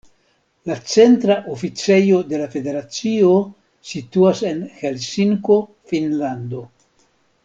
La 0.69 0.75
centra 0.91 1.35
oficejo 1.55 2.21
de 2.31 2.39
la 2.43 2.47
federacio 2.55 3.29
situas 3.93 4.41
en 4.53 4.63
Helsinko, 4.79 5.59
Finnlando. 5.93 6.65